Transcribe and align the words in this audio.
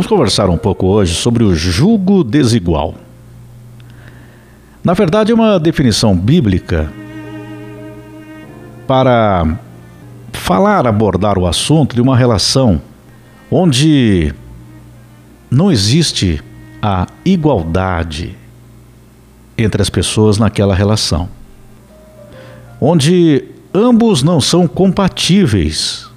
Vamos 0.00 0.08
conversar 0.08 0.48
um 0.48 0.56
pouco 0.56 0.86
hoje 0.86 1.14
sobre 1.14 1.44
o 1.44 1.54
jugo 1.54 2.24
desigual. 2.24 2.94
Na 4.82 4.94
verdade, 4.94 5.30
é 5.30 5.34
uma 5.34 5.60
definição 5.60 6.16
bíblica 6.16 6.90
para 8.86 9.58
falar, 10.32 10.86
abordar 10.86 11.36
o 11.36 11.46
assunto 11.46 11.94
de 11.94 12.00
uma 12.00 12.16
relação 12.16 12.80
onde 13.50 14.32
não 15.50 15.70
existe 15.70 16.42
a 16.80 17.06
igualdade 17.22 18.34
entre 19.58 19.82
as 19.82 19.90
pessoas 19.90 20.38
naquela 20.38 20.74
relação, 20.74 21.28
onde 22.80 23.44
ambos 23.74 24.22
não 24.22 24.40
são 24.40 24.66
compatíveis 24.66 26.08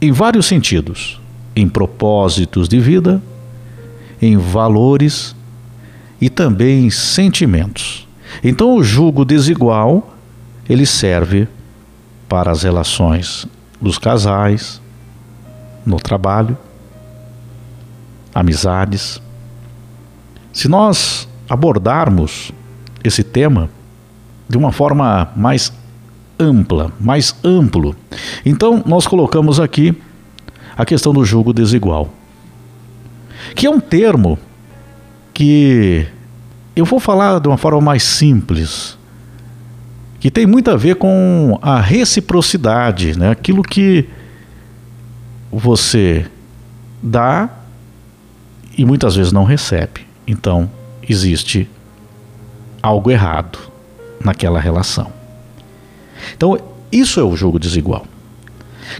em 0.00 0.10
vários 0.10 0.46
sentidos, 0.46 1.20
em 1.56 1.68
propósitos 1.68 2.68
de 2.68 2.80
vida, 2.80 3.22
em 4.20 4.36
valores 4.36 5.34
e 6.20 6.28
também 6.28 6.86
em 6.86 6.90
sentimentos. 6.90 8.06
Então 8.42 8.74
o 8.74 8.82
jugo 8.82 9.24
desigual, 9.24 10.16
ele 10.68 10.86
serve 10.86 11.46
para 12.28 12.50
as 12.50 12.62
relações 12.62 13.46
dos 13.80 13.98
casais, 13.98 14.80
no 15.84 15.96
trabalho, 15.96 16.56
amizades. 18.34 19.20
Se 20.52 20.68
nós 20.68 21.28
abordarmos 21.48 22.50
esse 23.02 23.22
tema 23.22 23.68
de 24.48 24.56
uma 24.56 24.72
forma 24.72 25.30
mais 25.36 25.72
ampla, 26.38 26.90
mais 26.98 27.36
amplo, 27.44 27.94
então 28.44 28.82
nós 28.86 29.06
colocamos 29.06 29.60
aqui 29.60 29.94
a 30.76 30.84
questão 30.84 31.12
do 31.12 31.24
julgo 31.24 31.52
desigual, 31.52 32.10
que 33.54 33.66
é 33.66 33.70
um 33.70 33.80
termo 33.80 34.38
que 35.32 36.06
eu 36.74 36.84
vou 36.84 36.98
falar 36.98 37.38
de 37.40 37.48
uma 37.48 37.56
forma 37.56 37.80
mais 37.80 38.02
simples, 38.02 38.98
que 40.18 40.30
tem 40.30 40.46
muito 40.46 40.70
a 40.70 40.76
ver 40.76 40.96
com 40.96 41.58
a 41.60 41.80
reciprocidade, 41.80 43.18
né? 43.18 43.30
aquilo 43.30 43.62
que 43.62 44.08
você 45.52 46.26
dá 47.02 47.48
e 48.76 48.84
muitas 48.84 49.14
vezes 49.14 49.32
não 49.32 49.44
recebe. 49.44 50.06
Então, 50.26 50.70
existe 51.08 51.68
algo 52.82 53.10
errado 53.10 53.58
naquela 54.24 54.58
relação. 54.58 55.12
Então, 56.36 56.58
isso 56.90 57.20
é 57.20 57.22
o 57.22 57.36
jogo 57.36 57.58
desigual. 57.58 58.06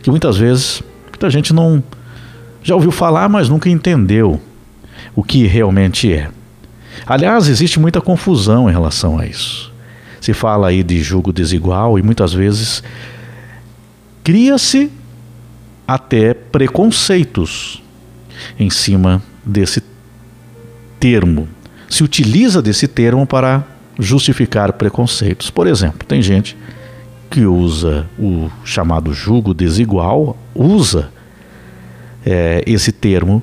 Que 0.03 0.11
muitas 0.11 0.37
vezes 0.37 0.83
muita 1.15 1.31
gente 1.31 1.53
não 1.55 1.83
já 2.63 2.75
ouviu 2.75 2.91
falar, 2.91 3.29
mas 3.29 3.49
nunca 3.49 3.69
entendeu 3.69 4.41
o 5.15 5.23
que 5.23 5.47
realmente 5.47 6.13
é. 6.13 6.31
Aliás, 7.07 7.49
existe 7.49 7.79
muita 7.79 8.01
confusão 8.01 8.69
em 8.69 8.73
relação 8.73 9.19
a 9.19 9.27
isso. 9.27 9.73
Se 10.21 10.33
fala 10.33 10.69
aí 10.69 10.83
de 10.83 11.03
jogo 11.03 11.33
desigual 11.33 11.99
e 11.99 12.03
muitas 12.03 12.33
vezes 12.33 12.83
cria-se 14.23 14.91
até 15.87 16.33
preconceitos 16.33 17.83
em 18.59 18.71
cima 18.71 19.23
desse 19.45 19.83
termo. 20.99 21.47
Se 21.89 22.03
utiliza 22.03 22.63
desse 22.63 22.89
termo 22.89 23.27
para 23.27 23.63
justificar 23.99 24.73
preconceitos. 24.73 25.51
Por 25.51 25.67
exemplo, 25.67 26.07
tem 26.07 26.23
gente 26.23 26.57
que 27.31 27.45
usa 27.45 28.07
o 28.19 28.49
chamado 28.65 29.13
jugo 29.13 29.53
desigual, 29.53 30.37
usa 30.55 31.11
é, 32.25 32.63
esse 32.67 32.93
termo 32.93 33.43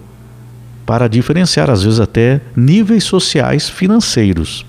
para 0.86 1.08
diferenciar, 1.08 1.70
às 1.70 1.84
vezes, 1.84 2.00
até 2.00 2.42
níveis 2.56 3.04
sociais 3.04 3.70
financeiros 3.70 4.66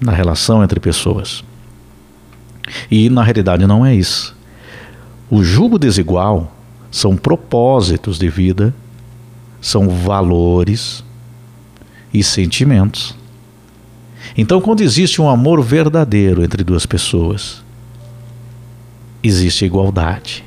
na 0.00 0.12
relação 0.12 0.62
entre 0.62 0.80
pessoas. 0.80 1.42
E 2.90 3.08
na 3.08 3.22
realidade 3.22 3.66
não 3.66 3.84
é 3.84 3.94
isso. 3.94 4.36
O 5.30 5.42
jugo 5.42 5.78
desigual 5.78 6.52
são 6.90 7.16
propósitos 7.16 8.18
de 8.18 8.28
vida, 8.28 8.74
são 9.60 9.88
valores 9.88 11.04
e 12.12 12.22
sentimentos. 12.22 13.14
Então, 14.36 14.60
quando 14.60 14.80
existe 14.80 15.20
um 15.20 15.28
amor 15.28 15.62
verdadeiro 15.62 16.42
entre 16.42 16.62
duas 16.62 16.86
pessoas, 16.86 17.62
existe 19.22 19.64
igualdade. 19.64 20.44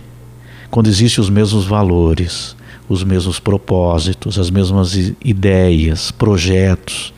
Quando 0.71 0.87
existem 0.87 1.21
os 1.21 1.29
mesmos 1.29 1.65
valores, 1.65 2.55
os 2.87 3.03
mesmos 3.03 3.39
propósitos, 3.39 4.39
as 4.39 4.49
mesmas 4.49 4.95
ideias, 5.23 6.11
projetos 6.11 7.13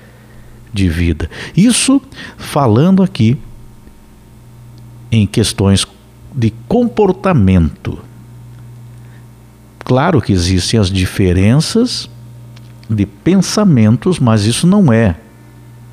de 0.74 0.90
vida. 0.90 1.30
Isso 1.56 2.02
falando 2.36 3.04
aqui 3.04 3.38
em 5.12 5.28
questões 5.28 5.86
de 6.34 6.52
comportamento. 6.68 8.00
Claro 9.86 10.20
que 10.20 10.34
existem 10.34 10.80
as 10.80 10.90
diferenças 10.90 12.10
de 12.90 13.06
pensamentos, 13.06 14.18
mas 14.18 14.46
isso 14.46 14.66
não 14.66 14.92
é 14.92 15.16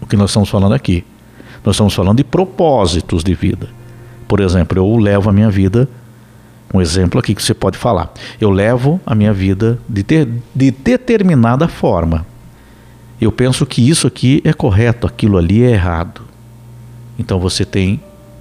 o 0.00 0.06
que 0.06 0.16
nós 0.16 0.31
estamos 0.31 0.48
falando 0.48 0.72
aqui. 0.72 1.04
Nós 1.62 1.75
estamos 1.75 1.92
falando 1.92 2.16
de 2.16 2.25
propósitos 2.25 3.22
de 3.22 3.34
vida. 3.34 3.69
Por 4.27 4.41
exemplo, 4.41 4.78
eu 4.78 4.97
levo 4.97 5.28
a 5.28 5.32
minha 5.32 5.50
vida, 5.50 5.88
um 6.72 6.81
exemplo 6.81 7.19
aqui 7.19 7.34
que 7.34 7.42
você 7.42 7.53
pode 7.53 7.76
falar. 7.76 8.12
Eu 8.41 8.50
levo 8.50 9.00
a 9.04 9.14
minha 9.14 9.32
vida 9.32 9.78
de, 9.88 10.03
ter, 10.03 10.28
de 10.54 10.70
determinada 10.70 11.66
forma. 11.66 12.25
Eu 13.20 13.32
penso 13.32 13.66
que 13.66 13.86
isso 13.86 14.06
aqui 14.06 14.41
é 14.44 14.53
correto, 14.53 15.06
aquilo 15.06 15.36
ali 15.36 15.62
é 15.62 15.72
errado. 15.72 16.22
Então 17.19 17.38
você 17.38 17.64
tem 17.64 18.00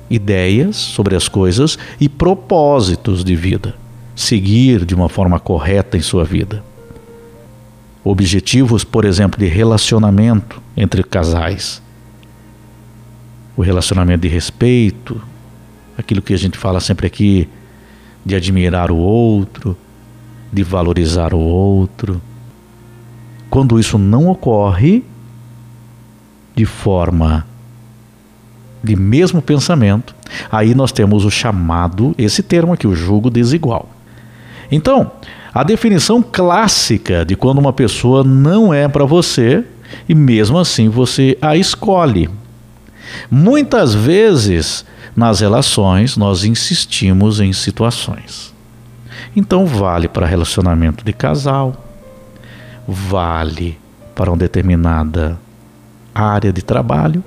ideias 0.09 0.75
sobre 0.75 1.16
as 1.16 1.28
coisas 1.28 1.78
e 2.00 2.07
propósitos 2.07 3.23
de 3.23 3.35
vida. 3.35 3.75
Seguir 4.16 4.85
de 4.85 4.94
uma 4.94 5.09
forma 5.09 5.39
correta 5.39 5.97
em 5.97 6.01
sua 6.01 6.23
vida. 6.23 6.63
Objetivos, 8.03 8.84
por 8.84 9.06
exemplo, 9.06 9.39
de 9.39 9.47
relacionamento 9.47 10.62
entre 10.78 11.03
casais. 11.03 11.81
O 13.57 13.62
relacionamento 13.62 14.22
de 14.22 14.28
respeito, 14.28 15.22
aquilo 15.97 16.22
que 16.22 16.34
a 16.34 16.38
gente 16.38 16.57
fala 16.57 16.79
sempre 16.79 17.07
aqui, 17.07 17.50
de 18.25 18.35
admirar 18.35 18.91
o 18.91 18.97
outro, 18.97 19.75
de 20.52 20.63
valorizar 20.63 21.34
o 21.34 21.40
outro. 21.40 22.22
Quando 23.50 23.80
isso 23.80 23.97
não 23.97 24.28
ocorre 24.28 25.03
de 26.56 26.66
forma 26.66 27.46
de 28.84 28.96
mesmo 28.96 29.41
pensamento, 29.41 30.16
aí 30.52 30.74
nós 30.74 30.91
temos 30.91 31.25
o 31.25 31.31
chamado, 31.31 32.13
esse 32.18 32.41
termo 32.41 32.74
aqui, 32.74 32.88
o 32.88 32.96
julgo 32.96 33.30
desigual. 33.30 33.90
Então, 34.72 35.12
a 35.53 35.63
definição 35.63 36.22
clássica 36.22 37.25
de 37.25 37.36
quando 37.36 37.57
uma 37.57 37.74
pessoa 37.74 38.24
não 38.24 38.74
é 38.74 38.88
para 38.88 39.06
você 39.06 39.63
e 40.07 40.13
mesmo 40.13 40.57
assim 40.57 40.88
você 40.88 41.38
a 41.41 41.57
escolhe. 41.57 42.30
Muitas 43.29 43.93
vezes 43.93 44.85
nas 45.15 45.39
relações 45.39 46.15
nós 46.15 46.43
insistimos 46.43 47.39
em 47.39 47.51
situações. 47.53 48.53
Então 49.35 49.65
vale 49.65 50.07
para 50.07 50.25
relacionamento 50.25 51.03
de 51.03 51.13
casal, 51.13 51.85
vale 52.87 53.77
para 54.15 54.31
uma 54.31 54.37
determinada 54.37 55.39
área 56.13 56.51
de 56.51 56.61
trabalho, 56.61 57.23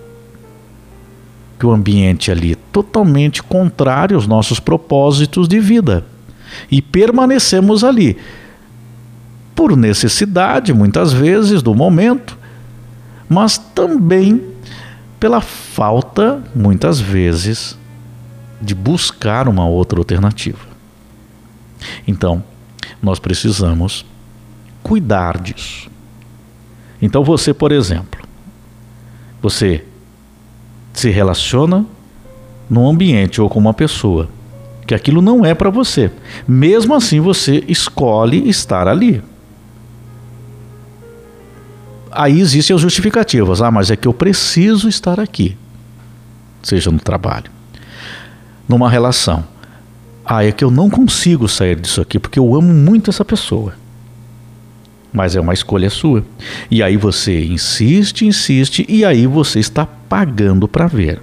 que 1.58 1.66
o 1.66 1.70
ambiente 1.70 2.30
ali 2.30 2.52
é 2.52 2.56
totalmente 2.72 3.42
contrário 3.42 4.16
aos 4.16 4.26
nossos 4.26 4.58
propósitos 4.58 5.46
de 5.46 5.60
vida. 5.60 6.04
E 6.70 6.82
permanecemos 6.82 7.84
ali 7.84 8.18
por 9.54 9.76
necessidade, 9.76 10.72
muitas 10.72 11.12
vezes, 11.12 11.62
do 11.62 11.74
momento, 11.74 12.36
mas 13.28 13.56
também 13.56 14.51
pela 15.22 15.40
falta, 15.40 16.42
muitas 16.52 16.98
vezes, 16.98 17.78
de 18.60 18.74
buscar 18.74 19.46
uma 19.46 19.64
outra 19.68 20.00
alternativa. 20.00 20.66
Então, 22.08 22.42
nós 23.00 23.20
precisamos 23.20 24.04
cuidar 24.82 25.38
disso. 25.38 25.88
Então, 27.00 27.22
você, 27.22 27.54
por 27.54 27.70
exemplo, 27.70 28.20
você 29.40 29.84
se 30.92 31.08
relaciona 31.08 31.86
num 32.68 32.90
ambiente 32.90 33.40
ou 33.40 33.48
com 33.48 33.60
uma 33.60 33.72
pessoa 33.72 34.28
que 34.88 34.92
aquilo 34.92 35.22
não 35.22 35.46
é 35.46 35.54
para 35.54 35.70
você. 35.70 36.10
Mesmo 36.48 36.96
assim, 36.96 37.20
você 37.20 37.62
escolhe 37.68 38.48
estar 38.48 38.88
ali. 38.88 39.22
Aí 42.12 42.40
existem 42.40 42.74
as 42.74 42.80
justificativas. 42.82 43.60
Ah, 43.62 43.70
mas 43.70 43.90
é 43.90 43.96
que 43.96 44.06
eu 44.06 44.12
preciso 44.14 44.88
estar 44.88 45.18
aqui. 45.18 45.56
Seja 46.62 46.90
no 46.90 47.00
trabalho, 47.00 47.50
numa 48.68 48.88
relação. 48.88 49.44
Ah, 50.24 50.44
é 50.44 50.52
que 50.52 50.62
eu 50.62 50.70
não 50.70 50.88
consigo 50.88 51.48
sair 51.48 51.80
disso 51.80 52.00
aqui 52.00 52.18
porque 52.18 52.38
eu 52.38 52.54
amo 52.54 52.72
muito 52.72 53.10
essa 53.10 53.24
pessoa. 53.24 53.74
mas 55.12 55.36
é 55.36 55.40
uma 55.40 55.52
escolha 55.52 55.90
sua. 55.90 56.24
E 56.70 56.82
aí 56.82 56.96
você 56.96 57.44
insiste, 57.44 58.24
insiste, 58.24 58.86
e 58.88 59.04
aí 59.04 59.26
você 59.26 59.60
está 59.60 59.84
pagando 59.84 60.66
para 60.66 60.86
ver 60.86 61.20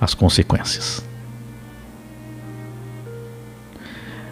as 0.00 0.12
consequências. 0.14 1.02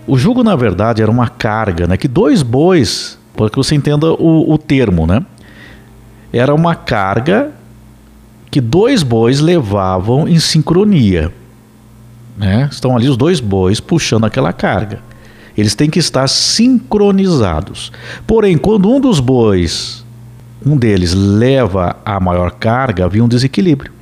O 0.06 0.16
jugo, 0.16 0.44
na 0.44 0.54
verdade, 0.54 1.02
era 1.02 1.10
uma 1.10 1.28
carga, 1.28 1.86
né? 1.86 1.96
Que 1.96 2.06
dois 2.06 2.42
bois, 2.42 3.18
para 3.36 3.50
que 3.50 3.56
você 3.56 3.74
entenda 3.74 4.12
o, 4.12 4.52
o 4.52 4.58
termo, 4.58 5.06
né? 5.06 5.24
Era 6.32 6.54
uma 6.54 6.74
carga 6.74 7.52
que 8.50 8.60
dois 8.60 9.02
bois 9.02 9.40
levavam 9.40 10.26
em 10.26 10.38
sincronia. 10.38 11.32
Né? 12.36 12.68
Estão 12.70 12.96
ali 12.96 13.08
os 13.08 13.16
dois 13.16 13.40
bois 13.40 13.80
puxando 13.80 14.24
aquela 14.24 14.52
carga. 14.52 15.00
Eles 15.56 15.74
têm 15.74 15.88
que 15.88 15.98
estar 15.98 16.28
sincronizados. 16.28 17.90
Porém, 18.26 18.58
quando 18.58 18.90
um 18.90 19.00
dos 19.00 19.20
bois, 19.20 20.04
um 20.64 20.76
deles 20.76 21.14
leva 21.14 21.96
a 22.04 22.20
maior 22.20 22.50
carga, 22.52 23.04
havia 23.04 23.24
um 23.24 23.28
desequilíbrio. 23.28 23.92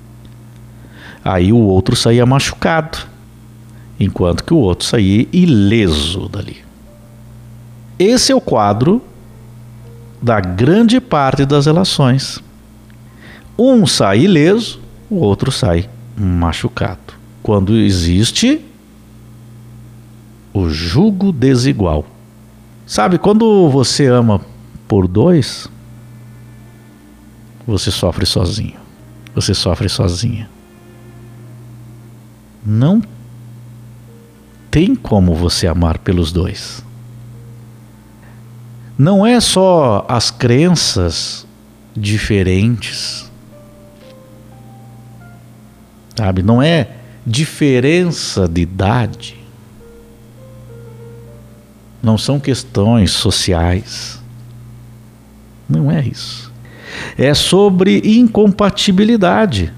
Aí 1.24 1.52
o 1.52 1.58
outro 1.58 1.94
saía 1.94 2.26
machucado, 2.26 2.98
enquanto 3.98 4.44
que 4.44 4.52
o 4.52 4.58
outro 4.58 4.84
saía 4.84 5.26
ileso 5.32 6.28
dali. 6.28 6.58
Esse 7.98 8.32
é 8.32 8.34
o 8.34 8.40
quadro 8.40 9.00
da 10.24 10.40
grande 10.40 11.02
parte 11.02 11.44
das 11.44 11.66
relações. 11.66 12.42
Um 13.58 13.86
sai 13.86 14.20
ileso, 14.20 14.80
o 15.10 15.16
outro 15.16 15.52
sai 15.52 15.86
machucado. 16.16 17.12
Quando 17.42 17.76
existe 17.76 18.64
o 20.54 20.70
jugo 20.70 21.30
desigual. 21.30 22.06
Sabe, 22.86 23.18
quando 23.18 23.68
você 23.68 24.06
ama 24.06 24.40
por 24.88 25.06
dois, 25.06 25.68
você 27.66 27.90
sofre 27.90 28.24
sozinho. 28.24 28.80
Você 29.34 29.52
sofre 29.52 29.90
sozinha. 29.90 30.48
Não 32.64 33.02
tem 34.70 34.94
como 34.94 35.34
você 35.34 35.66
amar 35.66 35.98
pelos 35.98 36.32
dois. 36.32 36.82
Não 38.96 39.26
é 39.26 39.40
só 39.40 40.04
as 40.08 40.30
crenças 40.30 41.46
diferentes, 41.96 43.30
sabe? 46.16 46.42
Não 46.42 46.62
é 46.62 46.88
diferença 47.26 48.48
de 48.48 48.60
idade 48.60 49.44
não 52.04 52.18
são 52.18 52.38
questões 52.38 53.10
sociais. 53.12 54.20
Não 55.68 55.90
é 55.90 56.06
isso. 56.06 56.52
É 57.16 57.32
sobre 57.32 58.02
incompatibilidade, 58.04 59.72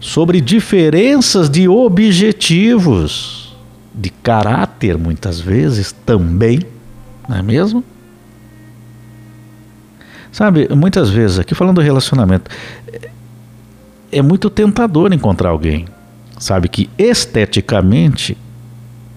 sobre 0.00 0.40
diferenças 0.40 1.50
de 1.50 1.68
objetivos, 1.68 3.54
de 3.94 4.08
caráter, 4.08 4.96
muitas 4.96 5.38
vezes 5.38 5.92
também, 6.06 6.60
não 7.28 7.36
é 7.36 7.42
mesmo? 7.42 7.84
Sabe, 10.38 10.68
muitas 10.72 11.10
vezes, 11.10 11.40
aqui 11.40 11.52
falando 11.52 11.74
do 11.76 11.80
relacionamento, 11.80 12.48
é 14.12 14.22
muito 14.22 14.48
tentador 14.48 15.12
encontrar 15.12 15.48
alguém, 15.48 15.88
sabe, 16.38 16.68
que 16.68 16.88
esteticamente 16.96 18.38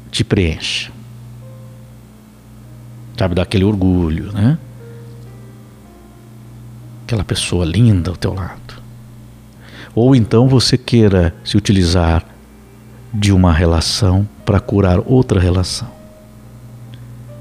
te 0.09 0.23
preenche 0.23 0.91
sabe, 3.21 3.35
daquele 3.35 3.63
orgulho, 3.63 4.31
né? 4.31 4.57
Aquela 7.05 7.23
pessoa 7.23 7.63
linda 7.63 8.09
ao 8.09 8.15
teu 8.15 8.33
lado. 8.33 8.81
Ou 9.93 10.15
então 10.15 10.47
você 10.47 10.75
queira 10.75 11.35
se 11.43 11.55
utilizar 11.55 12.25
de 13.13 13.31
uma 13.31 13.53
relação 13.53 14.27
para 14.43 14.59
curar 14.59 14.99
outra 15.05 15.39
relação. 15.39 15.87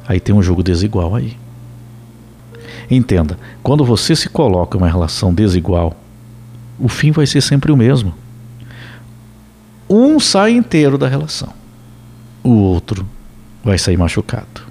Aí 0.07 0.21
tem 0.21 0.35
um 0.35 0.43
jogo 0.43 0.63
desigual 0.63 1.17
aí. 1.17 1.39
Entenda, 2.91 3.39
quando 3.63 3.85
você 3.85 4.17
se 4.17 4.29
coloca 4.29 4.77
em 4.77 4.81
uma 4.81 4.89
relação 4.89 5.33
desigual, 5.33 5.97
o 6.79 6.89
fim 6.89 7.13
vai 7.13 7.27
ser 7.27 7.41
sempre 7.41 7.71
o 7.71 7.77
mesmo. 7.77 8.13
Um 9.89 10.19
sai 10.19 10.53
inteiro 10.53 10.99
da 10.99 11.07
relação, 11.07 11.53
o 12.43 12.51
outro 12.51 13.07
vai 13.63 13.79
sair 13.79 13.97
machucado 13.97 14.63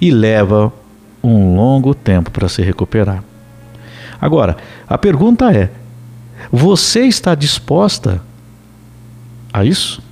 e 0.00 0.10
leva 0.10 0.72
um 1.22 1.54
longo 1.54 1.94
tempo 1.94 2.30
para 2.30 2.48
se 2.48 2.62
recuperar. 2.62 3.22
Agora, 4.20 4.56
a 4.88 4.98
pergunta 4.98 5.52
é: 5.52 5.70
você 6.50 7.06
está 7.06 7.34
disposta 7.34 8.22
a 9.52 9.64
isso? 9.64 10.02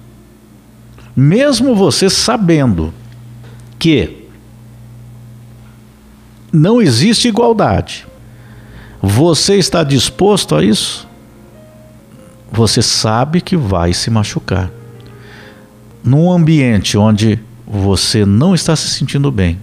Mesmo 1.16 1.74
você 1.74 2.08
sabendo 2.08 2.92
que 3.78 4.17
não 6.52 6.80
existe 6.80 7.28
igualdade, 7.28 8.06
você 9.00 9.56
está 9.56 9.84
disposto 9.84 10.54
a 10.54 10.64
isso? 10.64 11.06
Você 12.50 12.82
sabe 12.82 13.40
que 13.40 13.56
vai 13.56 13.92
se 13.92 14.10
machucar. 14.10 14.70
Num 16.02 16.32
ambiente 16.32 16.96
onde 16.96 17.38
você 17.66 18.24
não 18.24 18.54
está 18.54 18.74
se 18.74 18.88
sentindo 18.88 19.30
bem, 19.30 19.60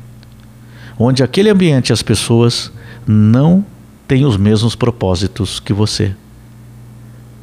onde 0.98 1.24
aquele 1.24 1.50
ambiente 1.50 1.92
as 1.92 2.04
pessoas 2.04 2.72
não 3.06 3.66
têm 4.08 4.26
os 4.26 4.38
mesmos 4.38 4.76
propósitos 4.76 5.60
que 5.60 5.74
você. 5.74 6.16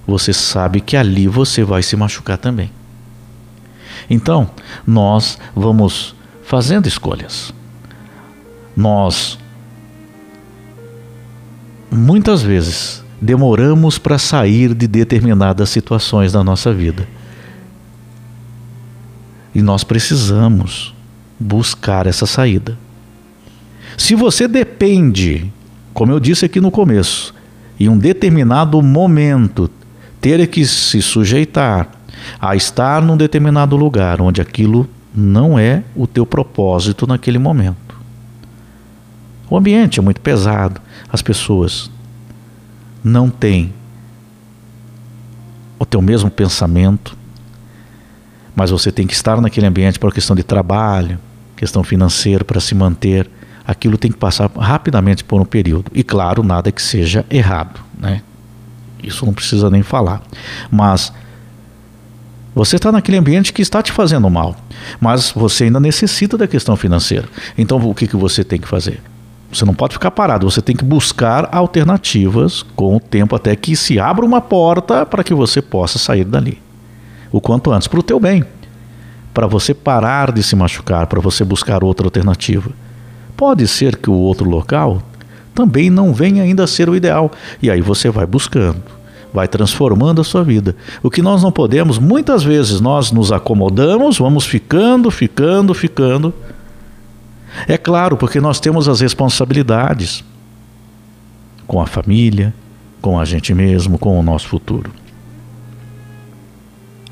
Você 0.06 0.32
sabe 0.32 0.80
que 0.80 0.96
ali 0.96 1.26
você 1.26 1.64
vai 1.64 1.82
se 1.82 1.96
machucar 1.96 2.38
também. 2.38 2.70
Então, 4.08 4.50
nós 4.86 5.38
vamos 5.54 6.14
fazendo 6.44 6.86
escolhas. 6.86 7.52
Nós 8.76 9.38
muitas 11.90 12.42
vezes 12.42 13.02
demoramos 13.20 13.98
para 13.98 14.18
sair 14.18 14.74
de 14.74 14.86
determinadas 14.86 15.68
situações 15.68 16.32
da 16.32 16.42
nossa 16.42 16.72
vida. 16.72 17.06
E 19.54 19.60
nós 19.60 19.84
precisamos 19.84 20.94
buscar 21.38 22.06
essa 22.06 22.26
saída. 22.26 22.78
Se 23.98 24.14
você 24.14 24.48
depende, 24.48 25.52
como 25.92 26.12
eu 26.12 26.18
disse 26.18 26.44
aqui 26.44 26.60
no 26.60 26.70
começo, 26.70 27.34
em 27.78 27.88
um 27.88 27.98
determinado 27.98 28.80
momento 28.80 29.70
ter 30.20 30.46
que 30.46 30.64
se 30.64 31.02
sujeitar 31.02 31.90
a 32.40 32.54
estar 32.54 33.02
num 33.02 33.16
determinado 33.16 33.76
lugar 33.76 34.20
onde 34.20 34.40
aquilo 34.40 34.88
não 35.14 35.58
é 35.58 35.82
o 35.94 36.06
teu 36.06 36.24
propósito 36.24 37.06
naquele 37.06 37.38
momento. 37.38 37.81
O 39.48 39.56
ambiente 39.56 39.98
é 39.98 40.02
muito 40.02 40.20
pesado, 40.20 40.80
as 41.10 41.22
pessoas 41.22 41.90
não 43.04 43.28
têm 43.28 43.72
o 45.78 45.84
teu 45.84 46.00
mesmo 46.00 46.30
pensamento, 46.30 47.16
mas 48.54 48.70
você 48.70 48.92
tem 48.92 49.06
que 49.06 49.14
estar 49.14 49.40
naquele 49.40 49.66
ambiente 49.66 49.98
por 49.98 50.12
questão 50.12 50.36
de 50.36 50.42
trabalho, 50.42 51.18
questão 51.56 51.82
financeira 51.82 52.44
para 52.44 52.60
se 52.60 52.74
manter 52.74 53.28
aquilo 53.66 53.96
tem 53.96 54.10
que 54.10 54.18
passar 54.18 54.50
rapidamente 54.56 55.24
por 55.24 55.40
um 55.40 55.44
período. 55.44 55.90
E 55.94 56.02
claro, 56.02 56.42
nada 56.42 56.70
que 56.70 56.82
seja 56.82 57.24
errado, 57.30 57.80
né? 57.98 58.22
Isso 59.02 59.26
não 59.26 59.32
precisa 59.32 59.68
nem 59.70 59.82
falar. 59.82 60.22
Mas 60.70 61.12
você 62.54 62.76
está 62.76 62.92
naquele 62.92 63.16
ambiente 63.16 63.52
que 63.52 63.62
está 63.62 63.82
te 63.82 63.90
fazendo 63.90 64.28
mal, 64.28 64.56
mas 65.00 65.30
você 65.30 65.64
ainda 65.64 65.80
necessita 65.80 66.36
da 66.36 66.46
questão 66.46 66.76
financeira. 66.76 67.28
Então 67.56 67.78
o 67.78 67.94
que, 67.94 68.06
que 68.06 68.16
você 68.16 68.44
tem 68.44 68.60
que 68.60 68.68
fazer? 68.68 69.00
Você 69.52 69.66
não 69.66 69.74
pode 69.74 69.92
ficar 69.92 70.10
parado, 70.10 70.50
você 70.50 70.62
tem 70.62 70.74
que 70.74 70.84
buscar 70.84 71.46
alternativas 71.52 72.62
com 72.74 72.96
o 72.96 73.00
tempo 73.00 73.36
até 73.36 73.54
que 73.54 73.76
se 73.76 74.00
abra 74.00 74.24
uma 74.24 74.40
porta 74.40 75.04
para 75.04 75.22
que 75.22 75.34
você 75.34 75.60
possa 75.60 75.98
sair 75.98 76.24
dali. 76.24 76.58
O 77.30 77.38
quanto 77.38 77.70
antes, 77.70 77.86
para 77.86 78.00
o 78.00 78.02
teu 78.02 78.18
bem. 78.18 78.44
Para 79.34 79.46
você 79.46 79.74
parar 79.74 80.32
de 80.32 80.42
se 80.42 80.56
machucar, 80.56 81.06
para 81.06 81.20
você 81.20 81.44
buscar 81.44 81.84
outra 81.84 82.06
alternativa. 82.06 82.70
Pode 83.36 83.68
ser 83.68 83.96
que 83.96 84.08
o 84.08 84.14
outro 84.14 84.48
local 84.48 85.02
também 85.54 85.90
não 85.90 86.14
venha 86.14 86.42
ainda 86.42 86.64
a 86.64 86.66
ser 86.66 86.88
o 86.88 86.96
ideal. 86.96 87.30
E 87.62 87.70
aí 87.70 87.82
você 87.82 88.08
vai 88.08 88.24
buscando, 88.24 88.82
vai 89.34 89.46
transformando 89.46 90.22
a 90.22 90.24
sua 90.24 90.42
vida. 90.42 90.74
O 91.02 91.10
que 91.10 91.20
nós 91.20 91.42
não 91.42 91.52
podemos, 91.52 91.98
muitas 91.98 92.42
vezes 92.42 92.80
nós 92.80 93.12
nos 93.12 93.30
acomodamos, 93.30 94.18
vamos 94.18 94.46
ficando, 94.46 95.10
ficando, 95.10 95.74
ficando. 95.74 96.32
É 97.66 97.76
claro, 97.76 98.16
porque 98.16 98.40
nós 98.40 98.60
temos 98.60 98.88
as 98.88 99.00
responsabilidades 99.00 100.24
com 101.66 101.80
a 101.80 101.86
família, 101.86 102.54
com 103.00 103.18
a 103.18 103.24
gente 103.24 103.54
mesmo, 103.54 103.98
com 103.98 104.18
o 104.18 104.22
nosso 104.22 104.48
futuro. 104.48 104.90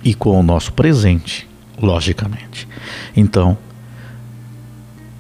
E 0.03 0.15
com 0.15 0.39
o 0.39 0.43
nosso 0.43 0.73
presente, 0.73 1.49
logicamente. 1.81 2.67
Então, 3.17 3.57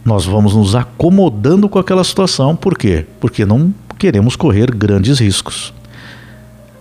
nós 0.04 0.24
vamos 0.24 0.54
nos 0.54 0.74
acomodando 0.74 1.68
com 1.68 1.78
aquela 1.78 2.02
situação. 2.02 2.56
Por 2.56 2.76
quê? 2.76 3.06
Porque 3.20 3.44
não 3.44 3.74
queremos 3.98 4.36
correr 4.36 4.70
grandes 4.70 5.18
riscos. 5.18 5.74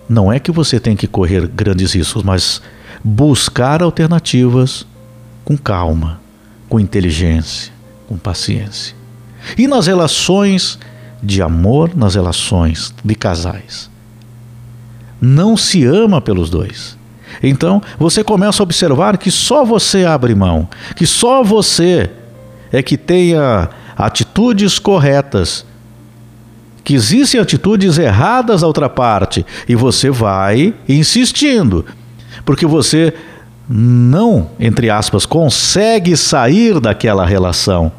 Não 0.07 0.31
é 0.31 0.39
que 0.39 0.51
você 0.51 0.79
tem 0.79 0.95
que 0.95 1.05
correr 1.05 1.45
grandes 1.47 1.93
riscos, 1.93 2.23
mas 2.23 2.61
buscar 3.03 3.83
alternativas 3.83 4.85
com 5.45 5.57
calma, 5.57 6.19
com 6.67 6.79
inteligência, 6.79 7.71
com 8.09 8.17
paciência. 8.17 8.95
E 9.55 9.67
nas 9.67 9.85
relações 9.85 10.79
de 11.21 11.43
amor, 11.43 11.95
nas 11.95 12.15
relações 12.15 12.91
de 13.05 13.13
casais. 13.13 13.87
Não 15.21 15.55
se 15.55 15.85
ama 15.85 16.19
pelos 16.19 16.49
dois. 16.49 16.97
Então 17.43 17.79
você 17.99 18.23
começa 18.23 18.63
a 18.63 18.65
observar 18.65 19.15
que 19.19 19.29
só 19.29 19.63
você 19.63 20.05
abre 20.05 20.33
mão, 20.33 20.67
que 20.95 21.05
só 21.05 21.43
você 21.43 22.09
é 22.71 22.81
que 22.81 22.97
tenha 22.97 23.69
atitudes 23.95 24.79
corretas, 24.79 25.63
que 26.83 26.95
existem 26.95 27.39
atitudes 27.39 27.99
erradas 27.99 28.61
da 28.61 28.67
outra 28.67 28.89
parte, 28.89 29.45
e 29.67 29.75
você 29.75 30.09
vai 30.09 30.73
insistindo, 30.87 31.85
porque 32.43 32.65
você 32.65 33.13
não, 33.69 34.49
entre 34.59 34.89
aspas, 34.89 35.27
consegue 35.27 36.17
sair 36.17 36.79
daquela 36.79 37.23
relação. 37.23 37.98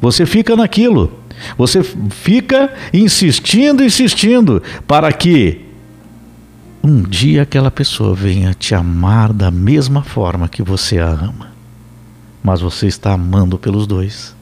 Você 0.00 0.26
fica 0.26 0.56
naquilo. 0.56 1.12
Você 1.58 1.82
fica 1.82 2.72
insistindo, 2.92 3.84
insistindo, 3.84 4.62
para 4.86 5.12
que 5.12 5.66
um 6.82 7.02
dia 7.02 7.42
aquela 7.42 7.70
pessoa 7.70 8.14
venha 8.14 8.54
te 8.54 8.74
amar 8.74 9.32
da 9.32 9.50
mesma 9.50 10.02
forma 10.02 10.48
que 10.48 10.62
você 10.62 10.98
a 10.98 11.08
ama. 11.08 11.50
Mas 12.42 12.60
você 12.60 12.86
está 12.86 13.12
amando 13.12 13.58
pelos 13.58 13.86
dois. 13.86 14.34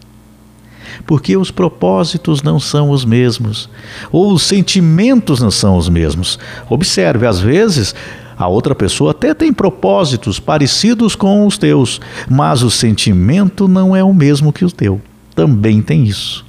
Porque 1.06 1.36
os 1.36 1.50
propósitos 1.50 2.42
não 2.42 2.60
são 2.60 2.90
os 2.90 3.04
mesmos, 3.04 3.68
ou 4.12 4.32
os 4.32 4.42
sentimentos 4.42 5.40
não 5.40 5.50
são 5.50 5.76
os 5.76 5.88
mesmos. 5.88 6.38
Observe, 6.68 7.26
às 7.26 7.40
vezes 7.40 7.94
a 8.36 8.46
outra 8.46 8.74
pessoa 8.74 9.12
até 9.12 9.32
tem 9.32 9.52
propósitos 9.52 10.38
parecidos 10.38 11.16
com 11.16 11.46
os 11.46 11.56
teus, 11.56 12.00
mas 12.28 12.62
o 12.62 12.70
sentimento 12.70 13.66
não 13.66 13.96
é 13.96 14.04
o 14.04 14.12
mesmo 14.12 14.52
que 14.52 14.64
o 14.64 14.70
teu. 14.70 15.00
Também 15.34 15.82
tem 15.82 16.04
isso 16.04 16.44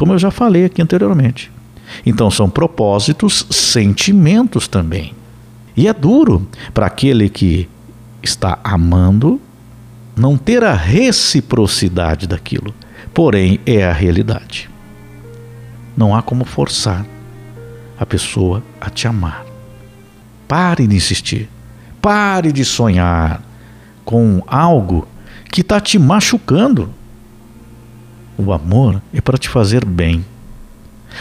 como 0.00 0.14
eu 0.14 0.18
já 0.18 0.30
falei 0.30 0.64
aqui 0.64 0.80
anteriormente. 0.80 1.52
Então 2.06 2.30
são 2.30 2.48
propósitos, 2.48 3.46
sentimentos 3.50 4.66
também. 4.66 5.12
E 5.76 5.86
é 5.86 5.92
duro 5.92 6.48
para 6.72 6.86
aquele 6.86 7.28
que 7.28 7.68
está 8.22 8.58
amando 8.64 9.38
não 10.16 10.38
ter 10.38 10.64
a 10.64 10.72
reciprocidade 10.72 12.26
daquilo. 12.26 12.74
Porém, 13.12 13.60
é 13.66 13.84
a 13.84 13.92
realidade. 13.92 14.70
Não 15.94 16.16
há 16.16 16.22
como 16.22 16.46
forçar 16.46 17.04
a 17.98 18.06
pessoa 18.06 18.62
a 18.80 18.88
te 18.88 19.06
amar. 19.06 19.44
Pare 20.48 20.86
de 20.86 20.96
insistir. 20.96 21.46
Pare 22.00 22.52
de 22.52 22.64
sonhar 22.64 23.42
com 24.02 24.42
algo 24.46 25.06
que 25.52 25.60
está 25.60 25.78
te 25.78 25.98
machucando. 25.98 26.88
O 28.42 28.54
amor 28.54 29.02
é 29.12 29.20
para 29.20 29.36
te 29.36 29.50
fazer 29.50 29.84
bem. 29.84 30.24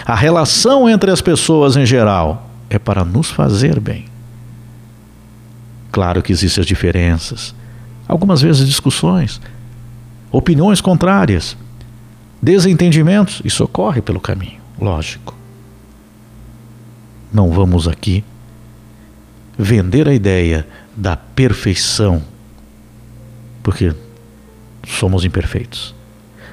A 0.05 0.15
relação 0.15 0.89
entre 0.89 1.11
as 1.11 1.21
pessoas 1.21 1.75
em 1.75 1.85
geral 1.85 2.49
é 2.69 2.79
para 2.79 3.03
nos 3.03 3.29
fazer 3.29 3.77
bem. 3.77 4.05
Claro 5.91 6.23
que 6.23 6.31
existem 6.31 6.61
as 6.61 6.67
diferenças, 6.67 7.53
algumas 8.07 8.41
vezes 8.41 8.65
discussões, 8.65 9.41
opiniões 10.31 10.79
contrárias, 10.79 11.57
desentendimentos, 12.41 13.41
isso 13.43 13.65
ocorre 13.65 14.01
pelo 14.01 14.21
caminho, 14.21 14.61
lógico. 14.79 15.35
Não 17.33 17.51
vamos 17.51 17.85
aqui 17.85 18.23
vender 19.57 20.07
a 20.07 20.13
ideia 20.13 20.65
da 20.95 21.17
perfeição, 21.17 22.23
porque 23.61 23.93
somos 24.87 25.25
imperfeitos. 25.25 25.98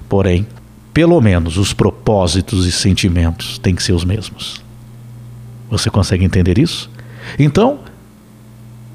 Porém, 0.09 0.47
pelo 0.93 1.21
menos 1.21 1.57
os 1.59 1.73
propósitos 1.73 2.67
e 2.67 2.73
sentimentos 2.73 3.59
têm 3.59 3.75
que 3.75 3.83
ser 3.83 3.93
os 3.93 4.05
mesmos. 4.05 4.63
Você 5.71 5.91
consegue 5.91 6.25
entender 6.25 6.59
isso? 6.59 6.91
Então, 7.39 7.81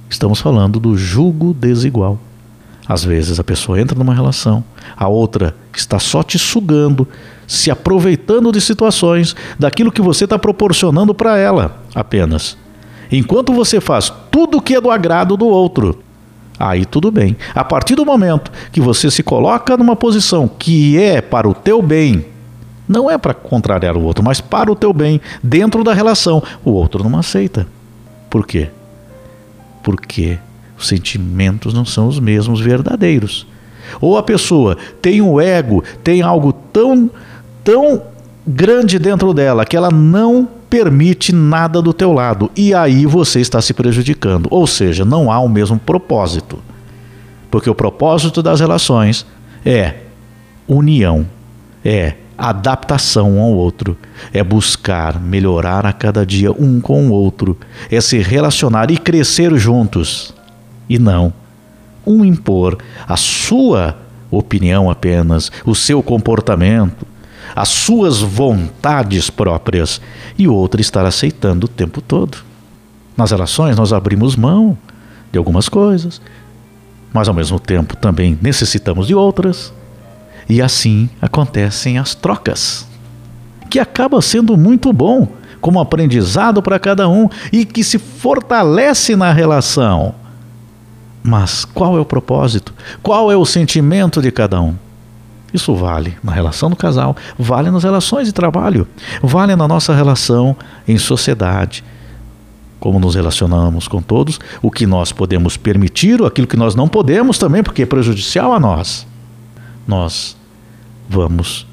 estamos 0.10 0.42
falando 0.42 0.80
do 0.80 0.98
julgo 0.98 1.54
desigual. 1.54 2.18
Às 2.88 3.04
vezes 3.04 3.40
a 3.40 3.44
pessoa 3.44 3.80
entra 3.80 3.98
numa 3.98 4.14
relação, 4.14 4.64
a 4.98 5.08
outra 5.08 5.56
está 5.76 6.00
só 6.00 6.24
te 6.24 6.40
sugando, 6.40 7.08
se 7.48 7.70
aproveitando 7.70 8.52
de 8.52 8.60
situações, 8.60 9.36
daquilo 9.60 9.92
que 9.92 10.02
você 10.02 10.24
está 10.24 10.40
proporcionando 10.40 11.14
para 11.14 11.38
ela 11.38 11.84
apenas. 11.94 12.58
Enquanto 13.12 13.54
você 13.54 13.80
faz 13.80 14.12
tudo 14.32 14.58
o 14.58 14.62
que 14.62 14.76
é 14.76 14.82
do 14.82 14.90
agrado 14.90 15.38
do 15.38 15.46
outro, 15.46 16.02
aí 16.70 16.86
tudo 16.86 17.12
bem. 17.12 17.36
A 17.54 17.64
partir 17.64 17.96
do 17.96 18.06
momento 18.06 18.52
que 18.72 18.82
você 18.82 19.10
se 19.10 19.24
coloca 19.24 19.76
numa 19.78 19.96
posição 19.96 20.48
que 20.48 20.98
é 20.98 21.22
para 21.22 21.48
o 21.48 21.54
teu 21.54 21.82
bem, 21.82 22.26
não 22.88 23.10
é 23.10 23.18
para 23.18 23.34
contrariar 23.34 23.96
o 23.96 24.04
outro, 24.04 24.24
mas 24.24 24.42
para 24.42 24.72
o 24.72 24.76
teu 24.76 24.92
bem, 24.94 25.22
dentro 25.42 25.84
da 25.84 25.94
relação, 25.94 26.44
o 26.64 26.72
outro 26.72 27.08
não 27.08 27.18
aceita. 27.18 27.66
Por 28.30 28.46
quê? 28.46 28.70
Porque 29.82 30.38
os 30.78 30.88
sentimentos 30.88 31.74
não 31.74 31.86
são 31.86 32.08
os 32.08 32.20
mesmos 32.20 32.60
verdadeiros. 32.60 33.48
Ou 34.00 34.18
a 34.18 34.24
pessoa 34.24 34.78
tem 35.02 35.22
um 35.22 35.40
ego, 35.40 35.84
tem 36.04 36.22
algo 36.22 36.54
tão 36.54 37.10
tão 37.64 38.02
grande 38.46 38.98
dentro 38.98 39.34
dela 39.34 39.66
que 39.66 39.78
ela 39.78 39.92
não 39.92 40.48
permite 40.72 41.36
nada 41.36 41.82
do 41.82 41.92
teu 41.92 42.14
lado 42.14 42.50
e 42.56 42.74
aí 42.74 43.06
você 43.06 43.42
está 43.42 43.62
se 43.62 43.74
prejudicando, 43.74 44.48
ou 44.50 44.66
seja, 44.66 45.04
não 45.04 45.30
há 45.30 45.38
o 45.38 45.50
mesmo 45.50 45.78
propósito. 45.78 46.60
Porque 47.52 47.70
o 47.70 47.76
propósito 47.76 48.42
das 48.42 48.62
relações 48.62 49.26
é 49.66 49.96
união, 50.66 51.28
é 51.84 52.14
adaptação 52.38 53.38
ao 53.38 53.52
outro, 53.52 53.98
é 54.32 54.42
buscar 54.42 55.20
melhorar 55.20 55.86
a 55.86 55.92
cada 55.92 56.26
dia 56.26 56.54
um 56.54 56.80
com 56.80 57.10
o 57.10 57.12
outro, 57.12 57.58
é 57.92 58.00
se 58.00 58.20
relacionar 58.20 58.90
e 58.90 58.98
crescer 58.98 59.54
juntos. 59.58 60.34
E 60.88 60.98
não 60.98 61.34
um 62.08 62.24
impor 62.24 62.78
a 63.06 63.18
sua 63.18 63.98
opinião 64.32 64.90
apenas, 64.90 65.52
o 65.66 65.76
seu 65.76 66.02
comportamento, 66.02 67.06
as 67.56 67.70
suas 67.70 68.20
vontades 68.20 69.30
próprias 69.30 70.02
e 70.38 70.48
outra 70.48 70.82
estar 70.82 71.06
aceitando 71.06 71.66
o 71.66 71.70
tempo 71.70 72.02
todo. 72.02 72.38
Nas 73.16 73.32
relações, 73.32 73.76
nós 73.76 73.94
abrimos 73.94 74.36
mão 74.36 74.78
de 75.32 75.38
algumas 75.38 75.70
coisas, 75.70 76.22
mas 77.14 77.28
ao 77.28 77.34
mesmo 77.34 77.60
tempo 77.60 77.96
também 77.96 78.38
necessitamos 78.42 79.08
de 79.08 79.16
outras, 79.16 79.74
e 80.50 80.62
assim 80.62 81.10
acontecem 81.22 81.98
as 81.98 82.16
trocas, 82.16 82.88
que 83.70 83.80
acaba 83.80 84.22
sendo 84.22 84.58
muito 84.58 84.92
bom 84.92 85.28
como 85.62 85.80
aprendizado 85.80 86.62
para 86.62 86.80
cada 86.80 87.08
um 87.08 87.30
e 87.52 87.64
que 87.64 87.84
se 87.84 87.98
fortalece 88.00 89.16
na 89.16 89.32
relação. 89.32 90.16
Mas 91.24 91.64
qual 91.64 91.96
é 91.98 92.02
o 92.02 92.06
propósito? 92.06 92.74
Qual 93.04 93.32
é 93.32 93.38
o 93.38 93.46
sentimento 93.46 94.22
de 94.22 94.32
cada 94.32 94.60
um? 94.60 94.76
Isso 95.54 95.76
vale 95.76 96.18
na 96.24 96.32
relação 96.32 96.70
do 96.70 96.76
casal, 96.76 97.16
vale 97.38 97.70
nas 97.70 97.84
relações 97.84 98.28
de 98.28 98.34
trabalho, 98.34 98.88
vale 99.22 99.56
na 99.56 99.68
nossa 99.68 99.94
relação 99.94 100.56
em 100.88 100.98
sociedade. 100.98 101.84
Como 102.80 103.00
nos 103.00 103.16
relacionamos 103.16 103.88
com 103.88 104.02
todos, 104.02 104.40
o 104.62 104.72
que 104.72 104.88
nós 104.88 105.12
podemos 105.12 105.58
permitir, 105.58 106.24
aquilo 106.24 106.48
que 106.48 106.58
nós 106.58 106.74
não 106.74 106.88
podemos 106.88 107.38
também, 107.38 107.62
porque 107.62 107.84
é 107.84 107.86
prejudicial 107.86 108.54
a 108.54 108.60
nós. 108.60 109.06
Nós 109.88 110.36
vamos 111.08 111.68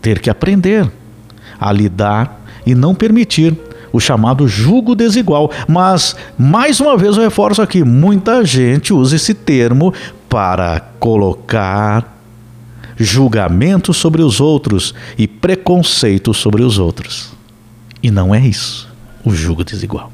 ter 0.00 0.20
que 0.20 0.30
aprender 0.30 0.90
a 1.60 1.70
lidar 1.72 2.40
e 2.64 2.74
não 2.74 2.94
permitir 2.94 3.56
o 3.92 4.00
chamado 4.00 4.48
julgo 4.48 4.94
desigual. 4.94 5.50
Mas, 5.68 6.16
mais 6.38 6.80
uma 6.80 6.96
vez, 6.96 7.16
eu 7.16 7.22
reforço 7.22 7.60
aqui: 7.60 7.84
muita 7.84 8.44
gente 8.44 8.92
usa 8.94 9.16
esse 9.16 9.34
termo 9.34 9.92
para 10.28 10.80
colocar 10.98 12.21
julgamento 13.02 13.92
sobre 13.92 14.22
os 14.22 14.40
outros 14.40 14.94
e 15.18 15.26
preconceito 15.26 16.32
sobre 16.32 16.62
os 16.62 16.78
outros. 16.78 17.32
E 18.02 18.10
não 18.10 18.34
é 18.34 18.40
isso, 18.40 18.88
o 19.24 19.32
julgo 19.34 19.64
desigual. 19.64 20.12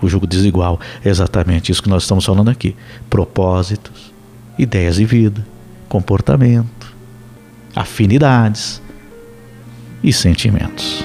O 0.00 0.08
julgo 0.08 0.26
desigual 0.26 0.80
é 1.04 1.08
exatamente 1.08 1.72
isso 1.72 1.82
que 1.82 1.88
nós 1.88 2.04
estamos 2.04 2.24
falando 2.24 2.50
aqui: 2.50 2.76
propósitos, 3.10 4.12
ideias 4.58 4.96
de 4.96 5.04
vida, 5.04 5.44
comportamento, 5.88 6.94
afinidades 7.74 8.80
e 10.02 10.12
sentimentos. 10.12 11.04